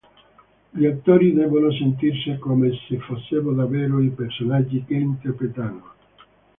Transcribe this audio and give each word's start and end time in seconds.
Gli 0.71 0.83
attori 0.87 1.31
devono 1.31 1.71
sentirsi 1.71 2.35
come 2.39 2.71
se 2.87 2.97
fossero 3.01 3.53
davvero 3.53 4.01
i 4.01 4.09
personaggi 4.09 4.83
che 4.83 4.95
interpretano. 4.95 5.89